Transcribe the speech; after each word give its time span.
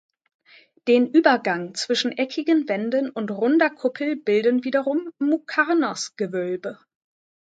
Den 0.87 1.05
Übergang 1.13 1.75
zwischen 1.75 2.11
eckigen 2.17 2.67
Wänden 2.67 3.11
und 3.11 3.29
runder 3.29 3.69
Kuppel 3.69 4.15
bilden 4.15 4.63
wiederum 4.63 5.11
Muqarnas-Gewölbe. 5.19 6.79